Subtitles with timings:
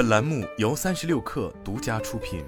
[0.00, 2.42] 本栏目由三十六氪独家出品。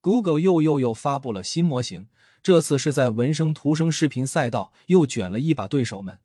[0.00, 2.06] Google 又又又发布了新模型，
[2.44, 6.20] 这次是在文生图生视频赛道又卷了一把对手们。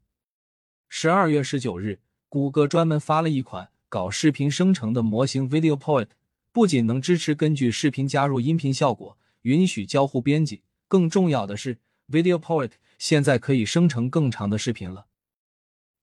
[0.87, 6.09] 十二月十九日，谷歌专门发了一款搞视频生成的模型 VideoPoet，
[6.51, 11.79] 不仅能支持根据视频加入音频效果，允许交互编辑，更重要的是
[12.11, 15.07] ，VideoPoet 现在可以生成更长的视频了。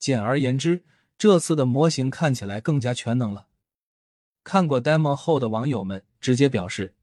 [0.01, 0.82] 简而言之，
[1.17, 3.46] 这次的模型看起来更加全能了。
[4.43, 6.96] 看过 demo 后的网友们直接表示。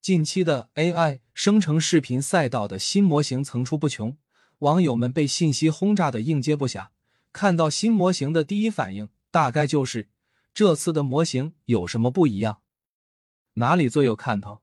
[0.00, 4.16] 近期的 AI 生成视频赛道的新模型层出不穷，
[4.60, 6.88] 网友们被信息轰炸的应接不暇。
[7.32, 10.08] 看到新模型的第一反应大概就是
[10.54, 12.62] 这次的模型有什么不一样，
[13.54, 14.62] 哪里最有看头？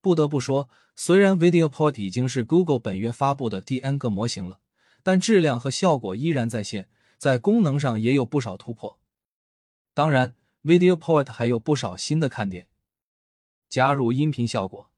[0.00, 4.58] 不得不说，虽然 VideoPort 已经是 Google 本月发布的第 N 个模型了，
[5.02, 6.88] 但质量和效果依然在线，
[7.18, 8.98] 在功能上也有不少突破。
[9.94, 10.34] 当然
[10.64, 12.68] ，VideoPort 还有不少新的看点。
[13.68, 14.90] 加入音频效果，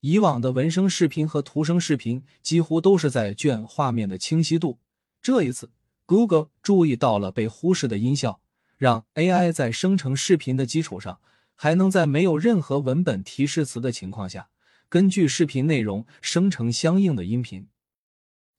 [0.00, 4.78] 以往的文生视频和图生视频几乎都是在卷画面的清晰度。
[5.20, 5.70] 这一次
[6.06, 8.40] ，Google 注意到了被忽视的音效，
[8.76, 11.20] 让 AI 在生成视频的基础上，
[11.54, 14.48] 还能在没有任何文本提示词的情况下，
[14.88, 17.68] 根据视频内容生成相应的音频。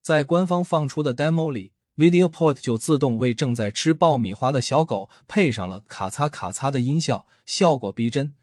[0.04, 8.36] 在官方放出的 demo 里，VideoPort 就自动为正在吃爆米花的小狗配上了咔嚓咔嚓的音效，效果逼真。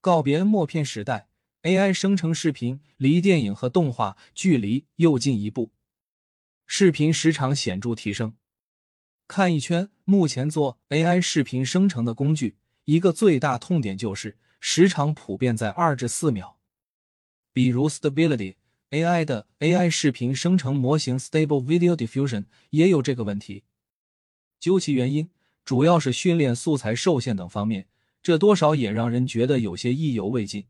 [0.00, 1.28] 告别默片时代
[1.62, 5.70] ，AI 生成视频离电影和动画距离又近一步，
[6.66, 8.34] 视频时长显著提升。
[9.28, 16.58] 看一圈，目前做 AI 视频生成的工具，一个最大痛点就是时长普遍在二至四秒。
[17.52, 18.56] 比如 Stability
[18.94, 23.64] AI 的 AI 视频生成模型 Stable Video Diffusion 也有这个问题。
[24.60, 25.28] 究其原因，
[25.64, 27.88] 主要是训练素材受限等方面。
[28.22, 30.66] 这多少也让人觉得有些意犹未尽。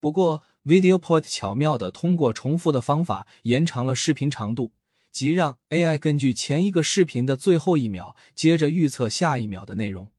[0.00, 4.72] 不过，VideoPort 巧妙的通过重复的方法延长了视频长度，
[5.12, 10.10] 即让 AI 根据前一个视频的最后一秒，接着预测下一秒的内容。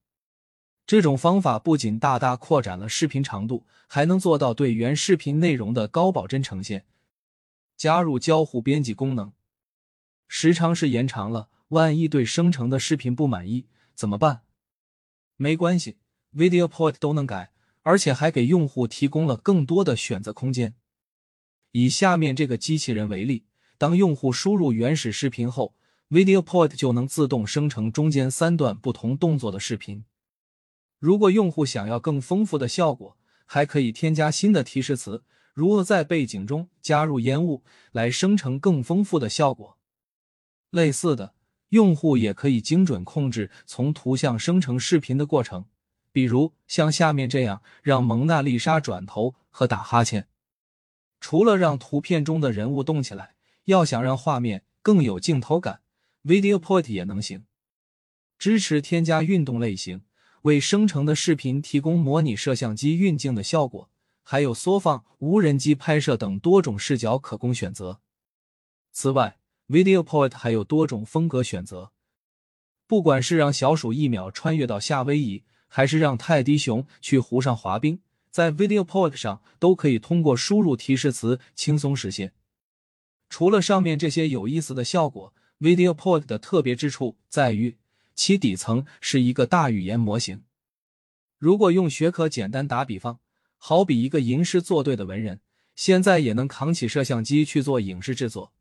[0.86, 6.86] 这种方法不仅大大扩展了视频长度，还能做到对原视频内容的高保真呈现。
[7.80, 9.32] 加入交互编辑功能，
[10.28, 14.42] 时长是延长了，万一对生成的视频不满意怎么办？
[15.38, 15.96] 没关系。
[16.36, 17.54] VideoPort 都能改，
[17.84, 20.76] 而且还给用户提供了更多的选择空间。
[21.72, 23.46] 以下面这个机器人为例，
[23.78, 25.74] 当用户输入原始视频后
[26.10, 30.04] ，VideoPort 就能自动生成中间三段不同动作的视频。
[31.00, 35.24] 如果用户想要更丰富的效果，还可以添加新的提示词，
[35.60, 39.78] 如何在背景中加入烟雾，来生成更丰富的效果。
[40.70, 41.34] 类似的，
[41.72, 45.66] 用户也可以精准控制从图像生成视频的过程。
[46.14, 50.30] 比如像下面这样，让蒙娜丽莎转头和打哈欠。
[51.20, 55.82] 除了让图片中的人物动起来，要想让画面更有镜头感
[56.24, 57.44] ，VideoPoint 也能行。
[58.38, 60.04] 支持添加运动类型，
[60.44, 63.90] 为生成的视频提供模拟摄像机运镜的效果，
[64.32, 68.00] 还有缩放、无人机拍摄等多种视角可供选择。
[68.92, 71.92] 此外，VideoPort 还有多种风格选择，
[72.86, 75.44] 不管是让小鼠一秒穿越到夏威夷。
[75.72, 82.34] 还是让泰迪熊去湖上滑冰，在 VideoPort 上都可以通过输入提示词轻松实现。
[83.30, 87.78] 除了上面这些有意思的效果，VideoPort 的特别之处在于
[88.16, 90.44] 其底层是一个大语言模型。
[91.38, 93.20] 如果用学科简单打比方，
[93.60, 95.42] 好比一个吟诗作对的文人，
[95.76, 98.54] 现在也能扛起摄像机去做影视制作。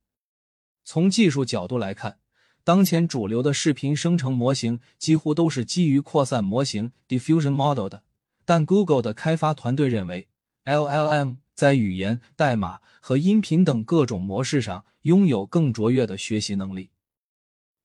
[0.85, 2.19] 从技术角度来看，
[2.65, 8.03] 当前主流的视频生成模型几乎都是基于扩散模型 （diffusion model） 的，
[8.45, 10.29] 但 Google 的开发团队认为
[10.65, 16.91] ，LLM 在语言、代码和音频等各种模式上拥有更卓越的学习能力，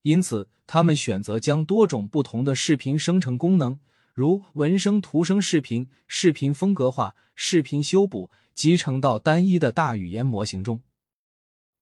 [0.02, 3.80] 因此他们选择将多种不同的视频生成功能，
[4.14, 10.84] 如文生、图生视频、视频风格化、视频修补，集成到单一的大语言模型中。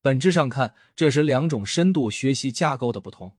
[0.02, 3.34] 本质上看，这是两种深度学习架构的不同。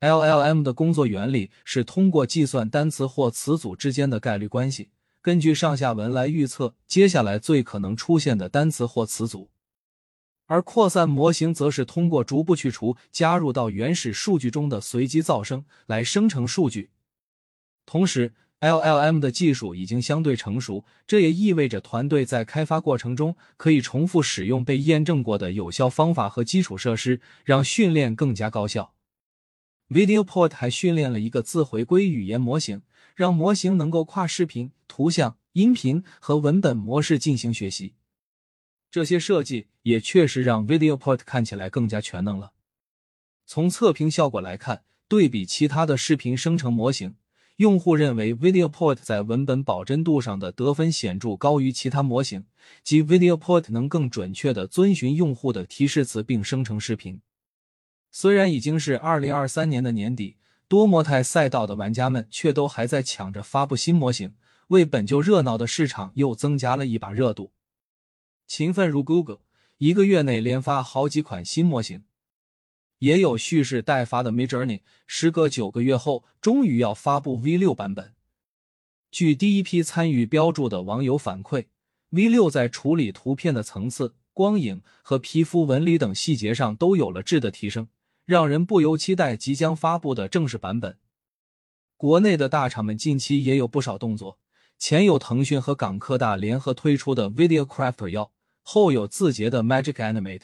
[0.00, 4.90] LLM 的工作原理是通过计算单词或词组之间的概率关系，
[5.22, 9.48] 根据上下文来预测接下来最可能出现的单词或词组。
[10.44, 16.90] 而扩散模型则是通过逐步去除加入到原始数据中的随机噪声来生成数据。
[17.88, 28.92] 同时 LLM 的技术已经相对成熟，这也意味着团队在开发过程中可以重复使用被验证过的有效方法和基础设施，让训练更加高效。
[29.88, 32.82] VideoPort 还训练了一个自回归语言模型，
[33.14, 37.94] 让模型能够跨视频、图像、音频和文本模式进行学习。
[38.90, 42.52] 这些设计也确实让 VideoPort 看起来更加全能了。
[43.46, 47.14] 从测评效果来看，对比其他的视频生成模型。
[47.58, 52.44] 用户认为 VideoPort 在文本保真度上的得分显著高于其他模型，
[52.84, 57.20] 即 VideoPort 能更准确的遵循用户的提示词并生成视频。
[58.12, 60.36] 虽然已经是二零二三年的年底，
[60.68, 64.34] 多模态赛道的玩家们却都还在抢着发布新模型，
[64.68, 67.50] 为本就热闹的市场又增加了一把热度。
[68.46, 69.40] 勤奋如 Google，
[69.78, 72.04] 一个月内连发好几款新模型。
[72.98, 78.14] 也有蓄势待发的 Midjourney，时隔九个月后，终于要发布 V 六版本。
[79.10, 81.66] 据第一批参与标注的网友反馈
[82.10, 87.88] ，V 六在处理图片的层次、光影和皮肤纹理等细节上都有了质的提升，
[88.24, 90.98] 让人不由期待即将发布的正式版本。
[91.96, 94.38] 国内的大厂们近期也有不少动作，
[94.78, 98.30] 前有腾讯和港科大联合推出的 Video Crafter 幺，
[98.62, 100.42] 后有字节的 Magic Animate。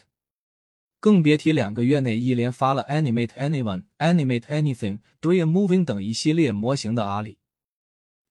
[1.04, 7.36] 更别提两个月内一连发了 Animate Anyone、Animate Anything、Dream Moving 等一系列模型的阿里。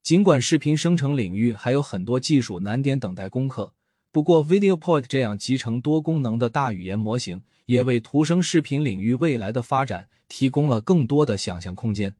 [0.01, 3.75] 尽管视频生成领域还有很多技术难点等待攻克，
[4.11, 12.15] 不过 VideoPort 这样集成多功能的大语言模型，也为图生视频领域未来的发展提供了更多的想象空间。